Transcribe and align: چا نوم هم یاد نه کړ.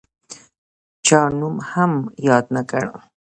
چا 1.05 1.21
نوم 1.39 1.55
هم 1.71 1.93
یاد 2.27 2.45
نه 2.55 2.61
کړ. 2.69 2.85